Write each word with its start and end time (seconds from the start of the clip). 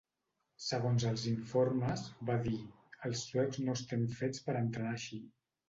Segons 0.67 1.05
els 1.09 1.25
informes, 1.31 2.07
va 2.31 2.39
dir: 2.49 2.57
"Els 3.11 3.23
suecs 3.29 3.63
no 3.69 3.79
estem 3.81 4.11
fets 4.19 4.45
per 4.49 4.59
entrenar 4.67 4.99
així". 4.99 5.25